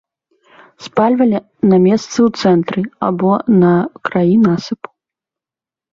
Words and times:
Спальвалі 0.85 1.41
на 1.71 1.77
месцы 1.85 2.19
ў 2.27 2.45
цэнтры 2.45 2.81
або 3.11 3.31
на 3.65 3.73
краі 4.11 4.35
насыпу. 4.51 4.89